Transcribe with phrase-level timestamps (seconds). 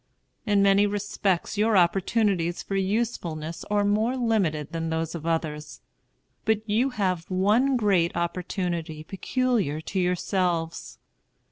[0.47, 5.79] In many respects, your opportunities for usefulness are more limited than those of others;
[6.43, 10.97] but you have one great opportunity peculiar to yourselves.